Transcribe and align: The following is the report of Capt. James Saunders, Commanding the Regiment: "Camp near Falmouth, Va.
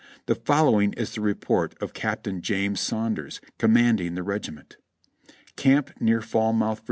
The 0.25 0.33
following 0.33 0.93
is 0.93 1.13
the 1.13 1.21
report 1.21 1.75
of 1.79 1.93
Capt. 1.93 2.27
James 2.41 2.79
Saunders, 2.81 3.39
Commanding 3.59 4.15
the 4.15 4.23
Regiment: 4.23 4.77
"Camp 5.55 5.91
near 5.99 6.23
Falmouth, 6.23 6.79
Va. 6.79 6.79